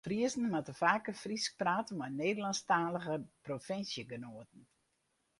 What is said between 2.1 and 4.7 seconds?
Nederlânsktalige provinsjegenoaten.